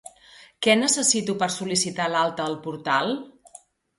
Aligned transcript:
Què 0.67 0.75
necessito 0.77 1.35
per 1.43 1.49
sol·licitar 1.57 2.09
l'alta 2.13 2.47
al 2.47 2.57
portal? 2.65 3.13